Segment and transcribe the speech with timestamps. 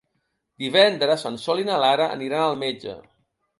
[0.63, 2.99] Divendres en Sol i na Lara aniran al metge.